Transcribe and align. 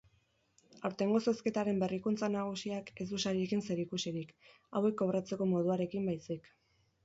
Aurtengo 0.87 1.19
zozketaren 1.31 1.81
berrikuntza 1.83 2.31
nagusiak 2.37 2.91
ez 3.05 3.09
du 3.13 3.21
sariekin 3.27 3.63
zerikusirik, 3.69 4.35
hauek 4.81 5.01
kobratzeko 5.05 5.53
moduarekin 5.57 6.13
baizik. 6.13 6.55